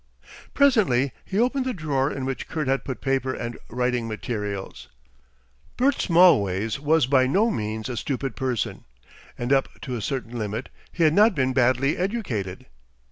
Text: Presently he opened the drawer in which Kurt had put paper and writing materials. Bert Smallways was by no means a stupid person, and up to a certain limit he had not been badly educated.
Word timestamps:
Presently 0.55 1.11
he 1.23 1.37
opened 1.37 1.63
the 1.63 1.75
drawer 1.75 2.11
in 2.11 2.25
which 2.25 2.47
Kurt 2.47 2.67
had 2.67 2.83
put 2.83 3.01
paper 3.01 3.35
and 3.35 3.55
writing 3.69 4.07
materials. 4.07 4.87
Bert 5.77 6.01
Smallways 6.01 6.79
was 6.79 7.05
by 7.05 7.27
no 7.27 7.51
means 7.51 7.87
a 7.87 7.95
stupid 7.95 8.35
person, 8.35 8.85
and 9.37 9.53
up 9.53 9.69
to 9.81 9.95
a 9.95 10.01
certain 10.01 10.35
limit 10.39 10.69
he 10.91 11.03
had 11.03 11.13
not 11.13 11.35
been 11.35 11.53
badly 11.53 11.97
educated. 11.97 12.65